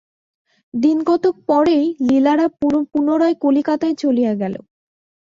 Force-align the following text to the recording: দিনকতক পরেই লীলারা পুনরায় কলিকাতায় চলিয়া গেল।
দিনকতক 0.73 1.35
পরেই 1.47 1.85
লীলারা 2.07 2.47
পুনরায় 2.91 3.35
কলিকাতায় 3.35 3.95
চলিয়া 3.95 4.33
গেল। 4.35 4.55